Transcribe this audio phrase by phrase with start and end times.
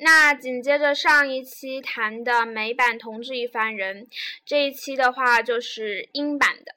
[0.00, 4.06] 那紧接着上一期谈的美版同志一番人，
[4.44, 6.74] 这一期的话就是英版的。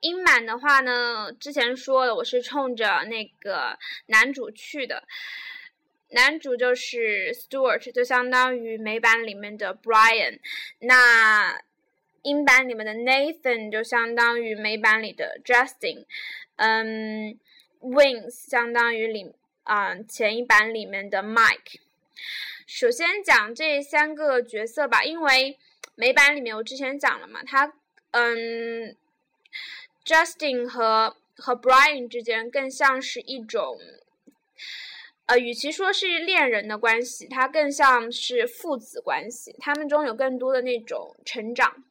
[0.00, 5.02] 英版的话呢，之前说了，我是冲着那个男主去的。
[6.10, 10.38] 男主就是 Stuart，就相当于美版里面的 Brian。
[10.78, 11.60] 那
[12.22, 16.04] 英版里面的 Nathan 就相当于美版里的 Justin。
[16.56, 17.36] 嗯
[17.80, 19.34] ，Wings 相当于里
[19.64, 21.80] 啊前一版里面的 Mike。
[22.66, 25.58] 首先讲这三个角色吧，因为
[25.94, 27.72] 美版里面我之前讲了嘛，他
[28.12, 28.96] 嗯
[30.04, 33.78] ，Justin 和和 Brian 之间更像是一种。
[35.26, 39.54] 呃，与其说是恋人的关系，它更像是父子关系。
[39.58, 41.84] 他们中有更多的那种成长，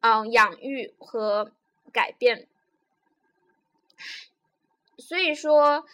[0.00, 1.50] 嗯，养育和
[1.94, 2.46] 改变。
[4.98, 5.86] 所以说，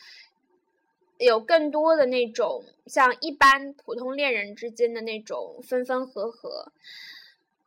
[1.21, 6.73] 有更多的那种像一般普通恋人之间的那种分分合合。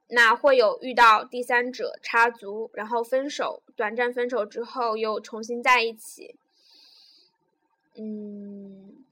[0.09, 6.35] 那会有遇到第三者插足，然后分手，短暂分手之后又重新在一起。
[7.95, 9.03] 嗯，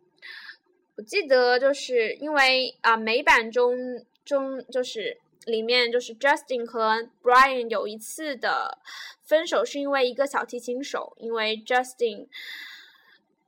[0.97, 8.77] 我记得就是因为啊，美版中中就是里面就是 Justin 和 Brian 有一次的
[9.23, 12.27] 分手是因为一个小提琴手，因为 Justin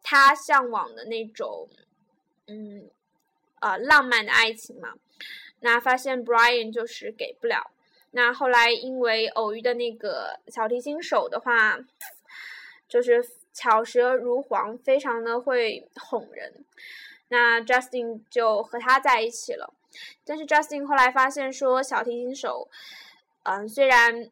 [0.03, 1.67] 他向往的那种
[2.47, 2.91] 嗯
[3.55, 4.93] 啊浪漫的爱情嘛，
[5.61, 7.71] 那发现 Brian 就是给不了，
[8.11, 11.79] 那后来因为偶遇的那个小提琴手的话，
[12.87, 13.27] 就是。
[13.55, 16.65] 巧舌如簧，非常的会哄人。
[17.27, 19.71] 那 Justin 就和他在一起了。
[20.25, 22.67] 但是 Justin 后来发现说，小提琴手，
[23.43, 24.27] 嗯，虽然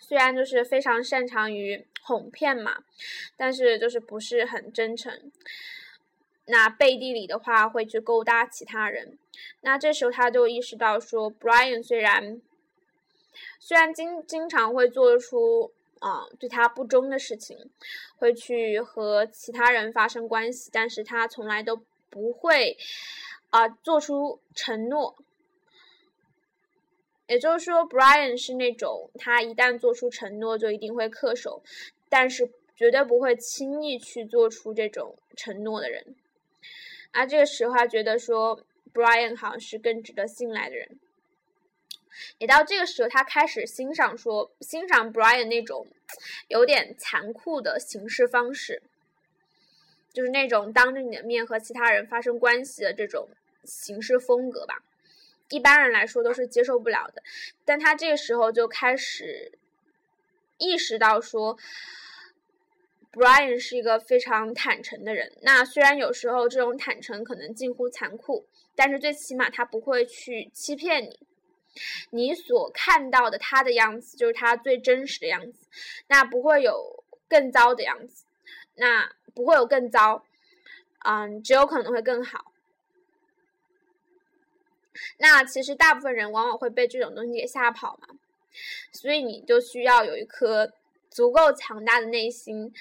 [0.00, 2.82] 虽然就是非常擅长于哄骗嘛，
[3.36, 5.30] 但是就是不是很真诚。
[6.46, 9.18] 那背地里的话会去勾搭其他人。
[9.60, 12.40] 那这时候他就意识到说，Brian 虽然
[13.60, 15.72] 虽然经经常会做出。
[16.00, 17.58] 啊，对他不忠的事情，
[18.18, 22.78] 会去和其他人发生关系，但是他从来都不会
[23.50, 25.16] 啊做出承诺。
[27.26, 31.64] 也就是说，Brian 是那种他一旦做出承诺就一定会恪守，
[32.08, 36.14] 但是绝对不会轻易去做出这种承诺的人。
[37.12, 40.98] 啊，这个时候觉得说，Brian 好像是更值得信赖的人。
[42.38, 45.86] 也到这个时候，他开始欣赏说欣赏 Brian 那种
[46.48, 48.82] 有点残酷的行事方式，
[50.12, 53.28] 就是那种当着你的面和其他人发生关系的这种
[53.64, 54.82] 行事风格吧。
[55.50, 57.22] 一般人来说都是接受不了的，
[57.64, 59.52] 但他这个时候就开始
[60.58, 61.56] 意识到说
[63.12, 65.32] ，Brian 是一个非常坦诚的人。
[65.42, 71.20] 那虽然有时候这种坦诚可能近乎残酷，但是最起码他不会去欺骗你。
[72.10, 75.68] 你所看到的他的样子，就是他最真实的样子，
[76.08, 78.24] 那不会有更糟的样子，
[78.74, 80.24] 那不会有更糟，
[81.04, 82.52] 嗯，只有可能会更好。
[85.18, 88.17] 那其实大部分人往往会被这种东西给吓跑嘛，
[88.92, 90.72] 所以你就需要有一颗
[91.10, 92.72] 足够强大的内心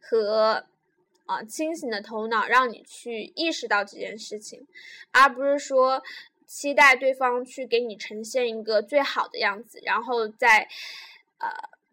[0.00, 0.64] 和
[1.26, 4.66] 啊清醒的头脑，让你去意识到这件事情，
[5.12, 6.02] 而不是说。
[6.46, 10.68] 期待对方去给你呈现一个最好的样子，然后在
[11.38, 11.48] 呃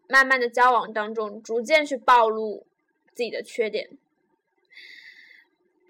[0.08, 2.64] 慢慢的交往当中，逐渐去暴露
[3.14, 3.88] 自己的缺点。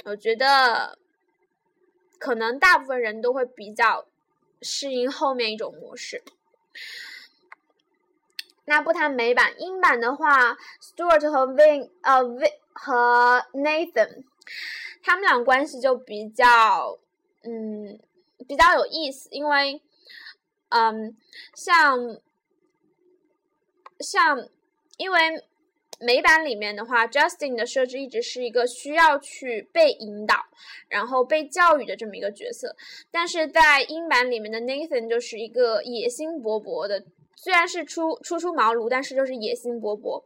[0.04, 0.97] 我觉得
[2.19, 4.06] 可能大部分人都会比较
[4.62, 6.22] 适应后面一种模式。
[8.64, 14.24] 那不谈美版，英版的话，Stuart 和 Vin 呃 Vin 和 Nathan，
[15.02, 16.98] 他们俩关系就比较
[17.42, 17.98] 嗯。
[18.48, 19.80] 比较有意思，因为，
[20.70, 21.16] 嗯，
[21.54, 21.96] 像，
[24.00, 24.48] 像，
[24.96, 25.44] 因为
[26.00, 30.34] 美版里面的话，Justin 的设置一直是一个需要去被引导，
[30.88, 32.74] 然后被教育的这么一个角色，
[33.12, 37.04] 但是在英版里面的 Nathan 就是一个野心勃勃的，
[37.36, 40.22] 虽然是初初出茅庐，但是就是野心勃勃，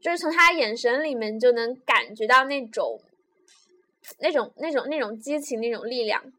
[0.00, 3.00] 就是从他眼神里面就能感觉到那种，
[4.18, 6.32] 那种那种那种激情，那种力量。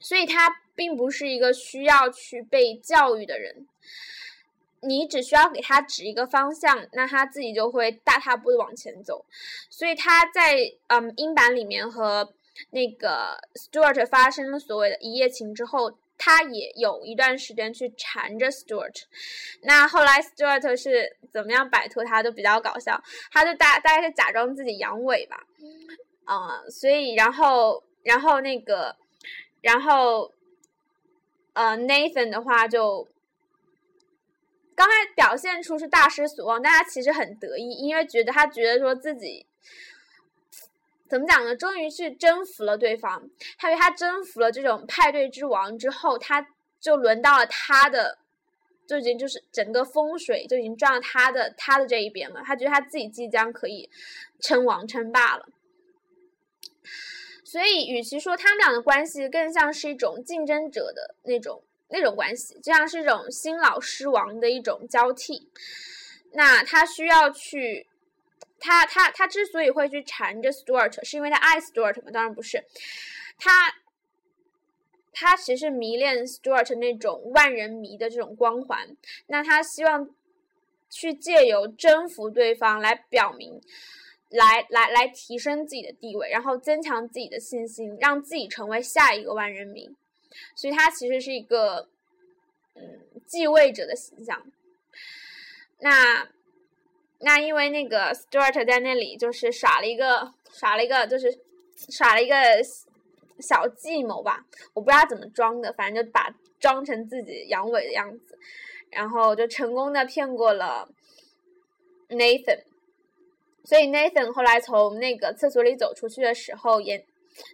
[0.00, 3.68] 所以他并不是一个需要去被教育的人，
[4.80, 9.24] 你只需要给他指一个方向，那他自己就会大踏步的往前走。
[9.70, 10.56] 所以他在
[10.88, 12.32] 嗯英版里面和
[12.70, 19.02] 那个 Stuart 发生了所谓的一夜情之后，他也有一段时间去缠着 Stuart。
[19.62, 23.02] 那后来 Stuart 是怎么样摆脱他都比较搞笑，
[23.32, 25.44] 他就大大概是假装自己阳痿吧。
[26.24, 28.94] 啊，所以然后然后那个，
[29.62, 30.32] 然后
[31.54, 33.08] 呃，Nathan 的话就
[34.76, 39.44] 刚才表现出是大失所望，但他其实很得意，因为觉得他觉得说自己
[41.12, 41.54] 怎么讲呢？
[41.54, 43.28] 终于去征服了对方，
[43.58, 46.46] 他为他征服了这种派对之王之后，他
[46.80, 48.16] 就轮到了他的。
[48.84, 53.88] 就已经就是整个风水就已经转到他的他的这一边了，他觉得他自己即将可以
[54.40, 55.46] 称王称霸了。
[57.44, 65.48] 所以，与其说他们俩的关系更像是一种竞争者的那种那种关系，就像是一种新老狮王的一种交替。
[66.32, 67.86] 那他需要去，
[68.62, 72.10] 他他他之所以会去缠着 Stuart，是因为他爱 Stuart 吗？
[72.10, 72.64] 当然不是，
[73.36, 73.74] 他。
[75.14, 80.08] 他其实迷恋 Stuart 那种万人迷的这种光环，那他希望
[80.88, 83.60] 去借由征服对方来表明，
[84.30, 89.94] 来来来提升自己的地位，然后增强自己的信心，让自己成为下一个万人迷。
[90.56, 91.90] 所以他其实是一个
[92.74, 94.50] 嗯继位者的形象。
[95.80, 96.26] 那
[97.22, 101.40] 那因为那个 Stuart 在那里就是耍了一个耍了一个就是
[101.90, 102.36] 耍了一个。
[103.40, 108.38] 小计谋吧，我不知道怎么装的，反正就把装成自己阳痿的样子，
[108.88, 110.88] 然后就成功的骗过了
[112.08, 112.60] Nathan。
[113.64, 117.04] 所以 Nathan 后来从那个厕所里走出去的时候，也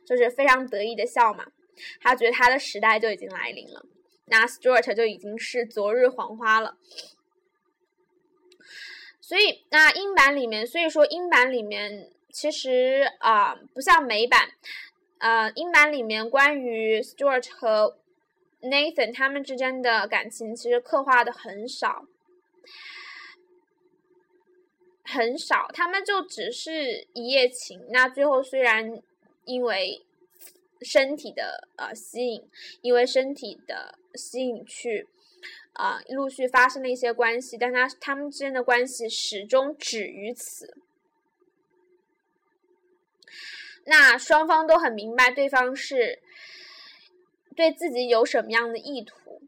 [0.04, 1.46] 就是非常得意的笑嘛，
[2.02, 3.82] 他觉得他的时代就已经来临了，
[4.26, 6.76] 那 Stuart 就已经是昨日黄花了。
[9.28, 14.52] 所以那英版里面，所以说英版里面其实啊，不像美版。
[15.18, 17.98] 呃，英版里面关于 Stuart 和
[18.62, 22.06] Nathan 他们之间的感情其实刻画的很少，
[25.04, 27.84] 很少，他们就只是一夜情。
[27.90, 28.98] 那最后虽然
[29.44, 30.06] 因为
[30.80, 32.48] 身体的呃吸引，
[32.80, 35.06] 因为身体的吸引去
[35.72, 40.82] 啊陆续发生了一些关系，但他他们之间的关系始终止于此。
[43.84, 46.20] 那双方都很明白对方是
[47.56, 49.40] 对自己有什么样的意图，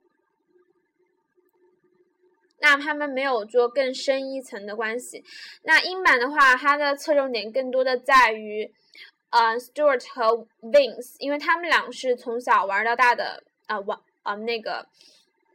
[2.58, 5.22] 那他们没有做更深一层的关系。
[5.62, 8.72] 那英版的话，它的侧重点更多的在于，
[9.28, 14.88] 呃，Stuart 和 Vince，因为他们俩是从小玩到大的，啊，玩啊那个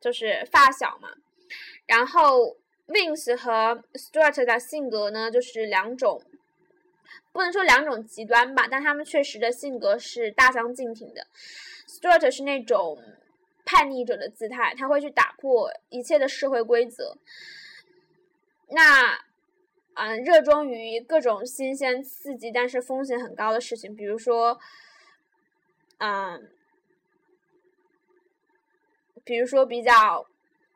[0.06, 1.10] 就是发小嘛。
[1.88, 2.56] 然后
[2.88, 6.22] Vince 和 Stuart 的性格呢，就是两种。
[7.32, 11.28] 不能说两种极端吧，但他们确实的性格是大相径庭的。
[11.88, 12.98] Stuart 是那种
[13.66, 17.18] 叛逆者的姿态，他会去打破一切的社会规则。
[18.70, 19.20] 那，
[19.96, 24.58] 嗯，热衷于各种新鲜刺激，但是风险很高的事情，比如说，
[25.98, 26.50] 嗯，
[29.26, 30.26] 比如说比较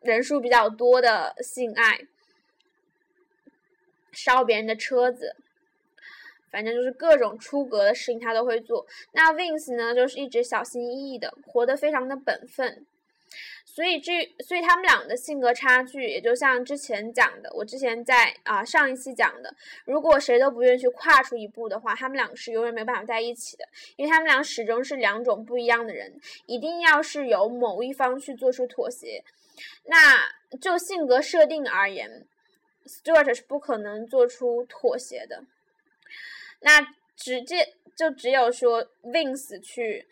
[0.01, 2.01] 人数比较多的性爱，
[4.11, 5.37] 烧别人的车子。
[6.51, 8.87] 反正就是各种出格的事情他都会做。
[9.11, 12.87] 那 Vince 呢，就是一直小心翼翼的，活得非常的本分。
[13.79, 19.55] 所以这，所以他们俩的性格差距，也就像之前讲的，我之前在啊上一期讲的，
[19.85, 23.65] 如果谁都不愿意去跨出一步的话，他们俩是永远没有办法在一起的，
[23.95, 29.23] 因为他们俩始终是两种不一样的人，一定要是由某一方去做出妥协。
[29.85, 32.27] 那就性格设定而言
[32.85, 35.45] ，Stuart 是不可能做出妥协的。
[36.59, 40.05] 那直接就只有说 Vince 去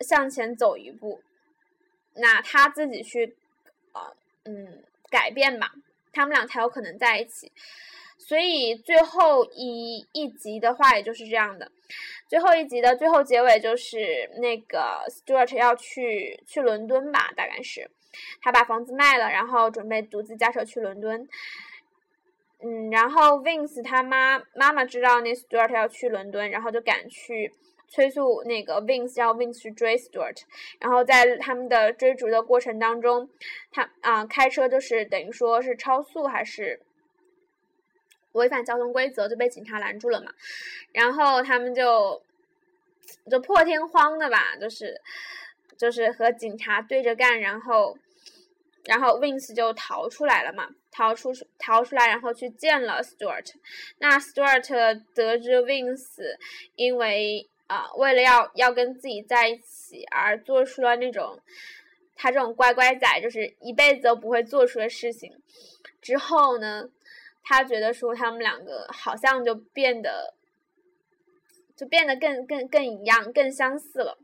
[0.00, 1.20] 向前走一步，
[2.20, 3.34] 那他自己去
[3.92, 5.72] 呃嗯改变吧，
[6.12, 7.50] 他们俩才有可能在一起。
[8.18, 11.72] 所以最后一一集的话，也就是这样的。
[12.28, 17.90] 最后一集的最后结尾就是那个 Stuart 要去去伦敦吧，大概是
[18.40, 21.28] 他把房子卖了，然后准备独自驾车去伦敦。
[22.62, 27.52] 嗯，然后 Vince 他妈妈妈知道那 Stuart 要去伦敦，然后就赶去
[27.90, 30.44] 催促那个 Vince 要 Vince 去追 Stuart，
[30.78, 33.28] 然后在他们的追逐的过程当中，
[33.70, 36.80] 他啊开车就是等于说是超速还是
[38.32, 40.32] 违反交通规则就被警察拦住了嘛，
[40.92, 42.22] 然后他们就
[43.30, 44.98] 就破天荒的吧，就是
[45.76, 47.98] 就是和警察对着干，然后。
[48.86, 53.52] 然后 Vince 就逃出来了嘛，逃出逃出来，然后去见了 Stuart。
[53.98, 56.38] 那 Stuart 得知 Vince
[56.76, 61.38] 因为啊，为了要要跟自己在一起而做出了那种
[62.16, 65.40] 他这种乖乖仔就是一辈子都不会做出的事情
[66.02, 66.90] 之后呢，
[67.44, 70.34] 他觉得说他们两个好像就变得
[71.76, 74.18] 就变得更更更一样，更相似了。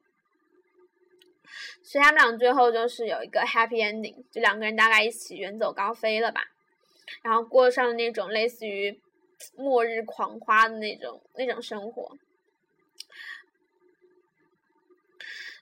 [1.85, 6.41] 所以他们俩最后就是有一个 happy ending，就两个人大概一起远走高飞了吧，
[7.23, 9.01] 然后过上了那种类似于
[9.55, 12.19] 末日狂花的那种那种生活。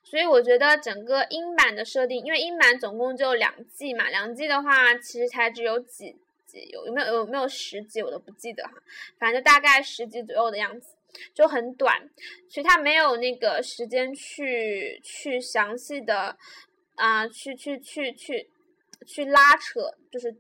[0.05, 6.15] 所以我觉得整个英版的设定，因为英版总共就两季嘛，两季的话其实才只有几
[6.47, 8.75] 集，有有没有有没有十集我都不记得哈，
[9.19, 10.95] 反正大概十集左右的样子，
[11.33, 12.09] 就很短，
[12.49, 16.37] 所以他没有那个时间去去详细的
[16.95, 18.49] 啊去去去去
[19.07, 20.37] 去拉扯，就是。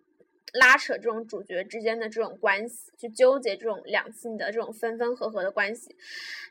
[0.54, 5.96] 拉扯这种主角之间的这种关系，去纠结这种两性的这种分分合合的关系，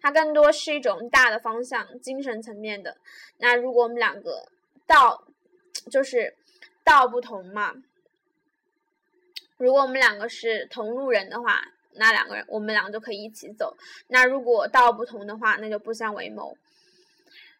[0.01, 2.97] 它更多是一种大的方向，精神层面的。
[3.37, 4.49] 那如果我们两个
[4.85, 5.25] 道
[5.89, 6.35] 就是
[6.83, 7.73] 道不同嘛，
[9.57, 13.77] 如果我们两个是同路人的话，那两个人我们两个就可以一起走。
[14.07, 16.57] 那如果道不同的话，那就不相为谋。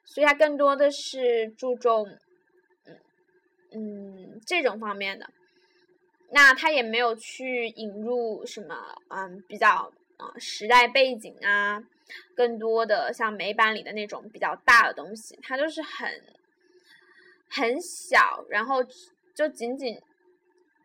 [0.04, 2.18] 所以它更多的是注重
[2.86, 3.00] 嗯
[3.72, 5.30] 嗯这种方面的。
[6.36, 8.76] 那他也没有去引入什么，
[9.10, 11.84] 嗯，比较啊时代背景啊，
[12.36, 16.10] 更多的像美版里的那种比较大的东西，它就是很
[17.48, 18.84] 很小，然后
[19.36, 20.02] 就仅仅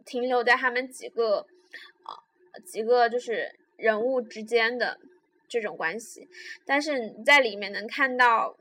[0.05, 1.47] 停留在他们几个
[2.03, 2.21] 啊
[2.63, 5.01] 几个就是人物之间的
[5.49, 6.29] 这种关系，
[6.67, 8.55] 但是你在里面能看到，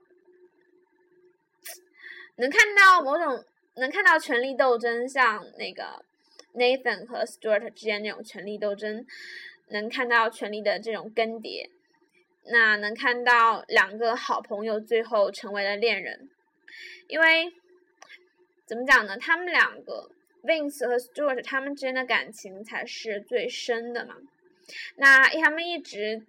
[2.38, 3.44] 能看到某种
[3.75, 6.06] 能看到权力斗争，像那个。
[6.54, 9.06] Nathan 和 Stuart 之间那种权力斗争，
[9.70, 11.70] 能看到权力的这种更迭，
[12.46, 16.30] 那能看到两个好朋友最后成为了恋人，
[17.08, 17.54] 因为
[18.66, 19.18] 怎么讲呢？
[19.18, 20.10] 他们两个
[20.44, 24.16] Vince 和 Stuart 他们之间的感情才是最深的嘛。
[24.96, 26.25] 那他们一直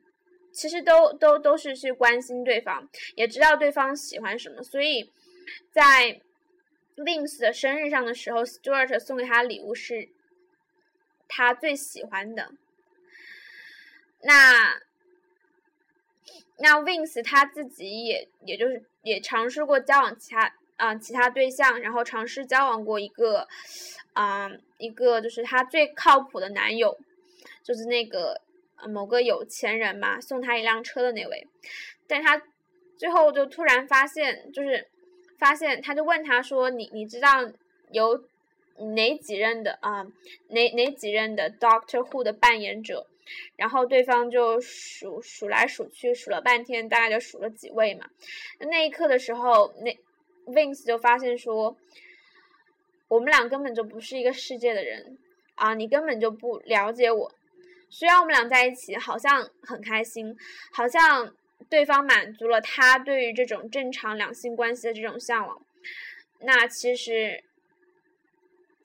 [0.53, 5.11] 其实都都都是去关心对方，也知道对方喜欢什么，所以
[5.71, 6.21] 在
[6.99, 10.09] Vince 的生日上的时候，Stuart 送给他礼物是。
[11.31, 12.53] 他最喜欢的，
[14.23, 14.81] 那
[16.57, 23.47] 那 Vince 他自己也也就是也尝试过交往其他啊其他对象，然后尝试交往过一个
[24.15, 26.99] 啊一个就是他最靠谱的男友，
[27.63, 28.41] 就是那个
[28.89, 31.47] 某个有钱人嘛，送他一辆车的那位，
[32.07, 32.43] 但他
[32.97, 34.89] 最后就突然发现，就是
[35.39, 37.51] 发现他就问他说：“你你知道
[37.91, 38.25] 有？”
[38.95, 40.07] 哪几任的啊？
[40.51, 43.09] 哪哪几任的 Doctor Who 的扮演者？
[43.57, 48.09] 然后对方就数数来数去，数了半天，大概就数了几位嘛。
[48.61, 49.99] 那一刻的时候，那
[50.47, 51.77] Vince 就发现说，
[53.09, 55.19] 我们俩根本就不是一个世界的人
[55.57, 55.75] 啊！
[55.75, 57.35] 你根本就不了解我。
[57.91, 60.37] 虽然我们俩在一起好像很开心，
[60.71, 61.35] 好像
[61.69, 65.61] 对方满足了他对于这种正常两性关系的这种向往，
[66.41, 67.45] 那其实。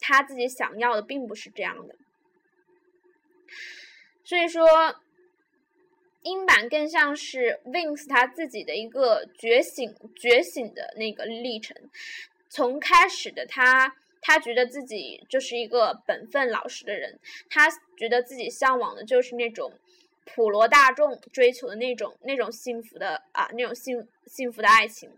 [0.06, 1.96] 他自己想要的并不是这样的，
[4.22, 4.68] 所以说，
[6.24, 11.78] 英版更像是 Vince 他自己的一个觉醒、觉醒的那个历程。
[12.50, 17.18] 从开始的他，他觉得自己就是一个本分老实的人，
[17.50, 19.72] 他觉得自己向往的就是那种
[20.26, 25.12] 普罗大众追求的那种、那种幸福的啊，那种幸幸福的爱情，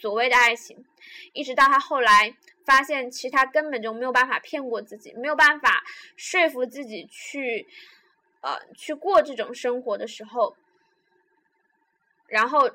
[0.00, 0.84] 所谓的爱情，
[1.32, 2.36] 一直到他后来。
[2.64, 5.82] 发现其实他根本就没有办法骗过自己，没有办法
[6.14, 7.66] 说服自己去，
[8.40, 10.56] 呃，去过这种生活的时候，
[12.28, 12.70] 然后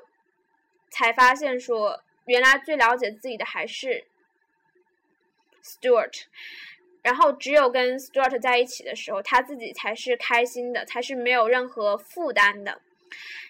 [0.90, 4.04] 才发现说，原来最了解自己的还是
[5.64, 6.24] Stuart，
[7.08, 12.82] 然后只有跟 Stuart 在一起的时候，他自己才是开心的，才是没有任何负担的，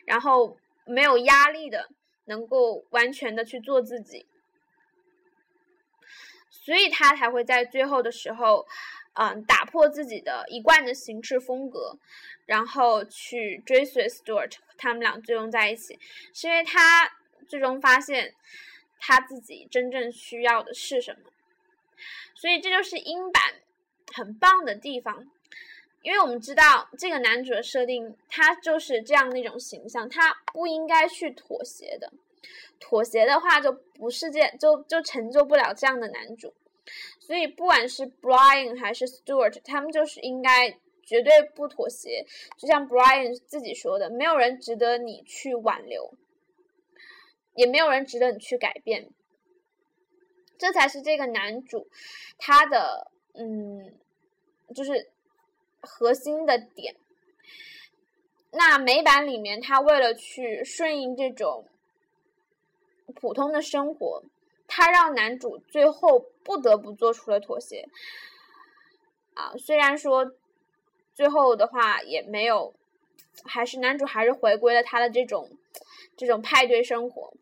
[0.05, 1.89] 然后没有压力的，
[2.27, 4.27] 能够完全的去做自己。
[6.49, 8.65] 所以他才会在最后的时候，
[9.15, 11.99] 嗯，打破自己的一贯的行事风格，
[12.47, 15.99] 然后去追随 Stuart，他们俩最终在一起，
[16.33, 17.11] 是因为他
[17.49, 18.37] 最终发现
[19.01, 21.33] 他自己真正需要的是什么。
[22.35, 23.43] 所以这就是英版
[24.13, 25.29] 很棒的地方，
[26.03, 32.13] 因为我们知道这个男主的设定，他就是这样的一种形象，他不应该去妥协的。
[32.81, 36.55] 妥协的话，就不是这，就就成就不了这样的男主。
[37.19, 42.25] 所以，不管是 Brian 还是 Stuart，他们就是应该绝对不妥协。
[42.57, 46.15] 就像 Brian 自己说的：“没有人值得你去挽留，
[47.55, 49.11] 也没有人值得你去改变。”
[50.59, 51.89] 这才是这个男主
[52.37, 53.95] 他的嗯，
[54.75, 55.09] 就是
[55.81, 56.97] 核心的点。
[58.51, 61.67] 那美版里面，他为了去顺应这种
[63.15, 64.25] 普通的生活，
[64.67, 67.87] 他让男主最后不得不做出了妥协。
[69.35, 70.33] 啊，虽然说
[71.15, 72.75] 最后的话也没有，
[73.45, 75.51] 还是男主还是回归了他的这种
[76.17, 77.33] 这种派对生活，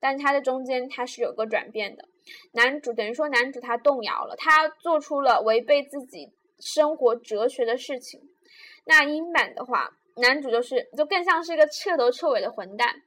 [0.00, 2.08] 但他的中间他是有个转变的。
[2.52, 8.20] 男主等于说男主他动摇了，他做出了违背自己生活哲学的事情。
[8.84, 9.96] 那英版的话。
[10.14, 13.00] 男主就是就更像是一个彻头彻尾的混蛋，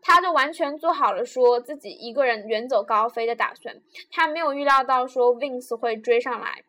[0.00, 6.62] 他就完全做好了说自己一个人远走高飞的打算，他没有预料到说 Vince 会追上来，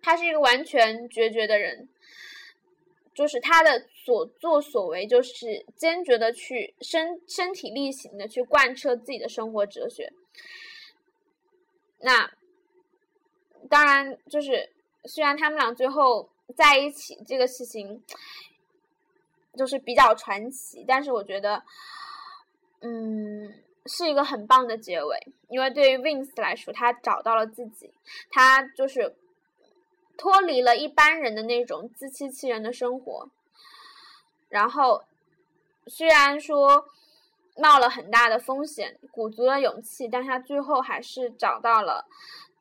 [0.00, 1.90] 他是一个完全决绝的人，
[3.14, 10.12] 就是他的所作所为就是坚决的去身身体力行的去贯彻自己的生活哲学，
[11.98, 12.30] 那
[13.68, 14.70] 当然就是
[15.04, 16.30] 虽然他们俩最后。
[16.54, 18.00] 在一起这个事情
[19.58, 21.60] 就是比较传奇，但是我觉得，
[22.82, 23.52] 嗯，
[23.86, 25.18] 是一个很棒的结尾。
[25.48, 27.92] 因为对于 Wins 来说，他找到了自己，
[28.30, 29.16] 他就是
[30.16, 33.28] 脱离了一般人的那种自欺欺人的生活。
[34.48, 35.04] 然后，
[35.86, 36.88] 虽然说
[37.56, 42.06] 冒了很大的风险，鼓足了勇气，但他最后还是找到了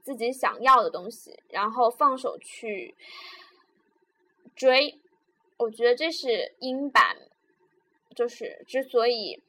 [0.02, 2.96] 自己想要的东西，然后放手去。
[4.56, 5.02] 追，
[5.58, 7.18] 我觉得这是英版，
[8.16, 9.44] 就是之所以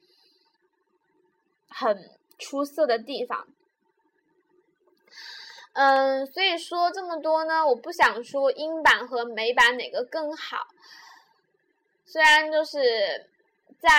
[1.69, 3.47] 很出色的地方。
[5.71, 10.67] 嗯，所以说这么多呢，我不想说英版和美版哪个更好。
[12.07, 12.79] 虽然就是
[13.77, 13.89] 在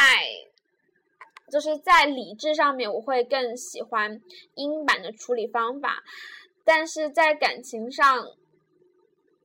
[1.48, 4.20] 就是在理智上面，我会更喜欢
[4.56, 6.02] 英版的处理方法，
[6.64, 8.26] 但是在感情上。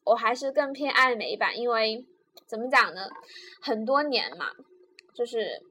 [0.06, 2.04] 我还是更偏爱美版，因为
[2.46, 3.08] 怎么讲呢？
[3.62, 4.48] 很多年嘛，
[5.14, 5.64] 就是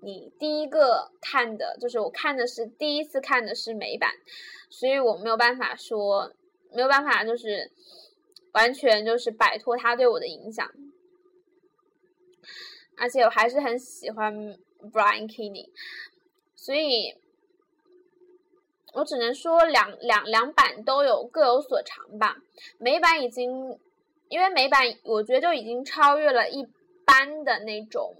[0.00, 4.12] 你第一个看的，就是我看的是第一次看的是美版，
[4.70, 6.32] 所以我没有办法说，
[6.70, 7.72] 没有办法就是
[8.52, 10.70] 完全就是摆脱它对我的影响。
[12.96, 14.34] 而且我还是很喜欢
[14.92, 15.68] Brian Kinney，
[16.54, 17.14] 所以。
[18.94, 22.36] 我只能说两两两版都有各有所长吧。
[22.76, 23.78] 美版已经，
[24.28, 26.68] 因为美版我觉得就已经超越了一
[27.06, 28.14] 般的那种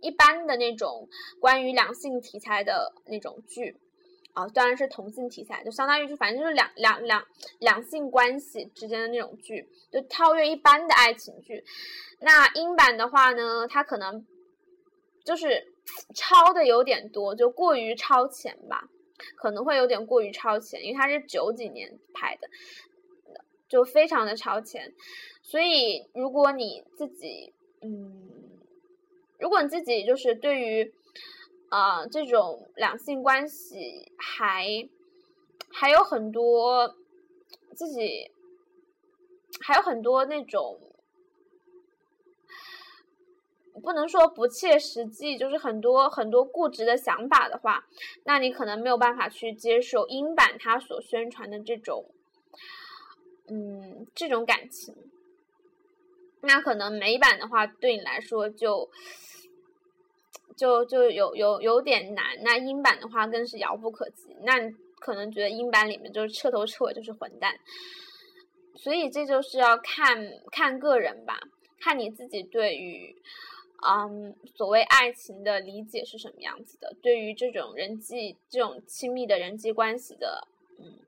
[0.00, 1.06] 一般的那种
[1.38, 3.76] 关于两性题材的那种剧，
[4.36, 7.24] 啊，当然是同性题材，就相当于就反正就是两两两
[7.58, 11.64] 两性关系之间的那种剧，就超越一般的爱情剧。
[12.20, 14.26] 那英版的话呢，它可能
[15.24, 15.72] 就是
[16.14, 18.90] 超的有点多，就过于超前吧。
[19.34, 22.50] 可能会有点过于超前，因为它是九几年拍的，
[23.66, 24.92] 就非常的超前。
[25.42, 28.28] 所以，如果你自己，嗯，
[29.38, 30.92] 如果你自己就是对于，
[31.70, 34.88] 呃，这种两性关系还
[35.70, 36.96] 还有很多
[37.74, 38.30] 自己
[39.60, 40.80] 还有很多那种。
[43.82, 47.86] 不能说不切实际，就是很多很多固执的想法的话，
[48.24, 52.06] 那你可能没有办法去接受英版它所宣传的这种，
[53.48, 54.96] 嗯，这种感情。
[56.40, 58.88] 那可能美版的话，对你来说就
[60.56, 62.24] 就就有有有点难。
[62.42, 64.34] 那英版的话更是遥不可及。
[64.42, 67.54] 那你可能觉得英版里面就是彻头彻尾就是混蛋。
[68.74, 70.16] 所以这就是要看
[70.50, 71.38] 看个人吧，
[71.80, 73.14] 看你自己对于。
[73.86, 76.96] 嗯，所谓爱情的理解是什么样子的？
[77.02, 80.98] 对于这种人际、这种亲密的人际关系的，嗯，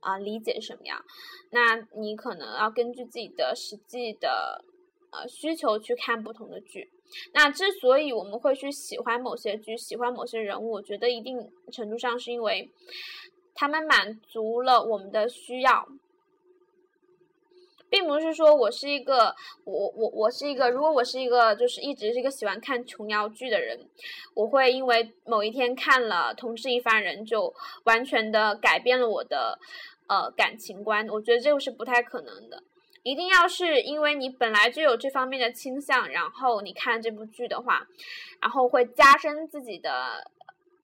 [0.00, 1.02] 啊，理解是什么样？
[1.50, 4.64] 那你可能要根据自己的实际的
[5.12, 6.90] 呃需求去看不同的剧。
[7.32, 12.70] 那之所以我们会去喜欢某些剧、喜欢某些人物，我觉得一定程度上是因为
[13.54, 15.88] 他们满足了我们的需要。
[17.90, 23.80] 并不是说我是一个我我我是一个，如果我是一个就是一直是一个喜欢看琼瑶剧的人，
[24.34, 29.58] 我会因为某一天看了《同是一番人》就完全的改变了我的
[30.06, 31.08] 呃感情观。
[31.08, 32.62] 我觉得这个是不太可能的。
[33.02, 37.86] 一定要是因为你本来就有这方面的倾向，然后你看这部剧的话，
[38.40, 40.30] 然后会加深自己的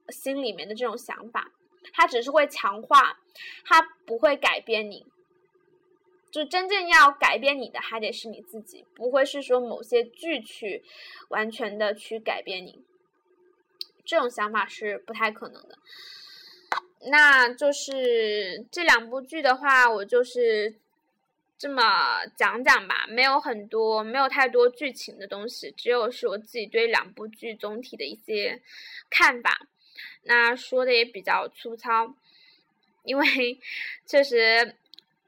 [0.08, 1.50] 心里面的这种想法。
[1.92, 3.20] 它只是会强化，
[3.64, 5.06] 它不会改变你。
[6.30, 10.82] 就真正要改变你的，还得是你自己，不会是说某些剧去
[11.28, 12.82] 完全的去改变你。
[14.04, 15.78] 这种想法是不太可能的。
[17.10, 20.74] 那就是这两部剧的话，我就是
[21.64, 28.60] 这么讲讲吧，没有很多，没有太多剧情的东西，只有是我自己对两部剧总体的一些
[29.08, 29.66] 看法。
[30.24, 32.14] 那说的也比较粗糙，
[33.02, 33.58] 因为
[34.04, 34.76] 确实，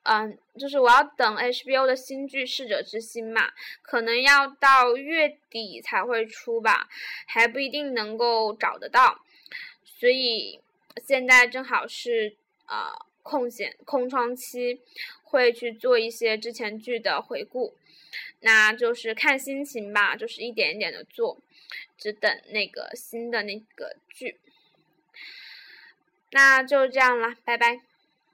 [0.02, 6.86] 嗯，就是我要等 HBO 的新剧《逝者之心》嘛，可能要到月底才会出吧，
[7.26, 9.22] 还不一定能够找得到，
[9.86, 10.60] 所以
[11.02, 14.82] 现在正好是呃空闲空窗期，
[15.36, 17.74] 会去做一些之前剧的回顾，
[18.40, 21.38] 那就是看心情吧，就是一点一点的做，
[21.98, 24.40] 只等那个新的那个剧。
[26.30, 27.82] 那就这样了，拜拜。